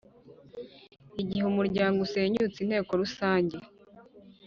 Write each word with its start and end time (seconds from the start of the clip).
Igihe 1.21 1.43
umuryango 1.51 1.97
usenyutse 2.05 2.57
Inteko 2.61 2.91
Rusange 3.01 3.57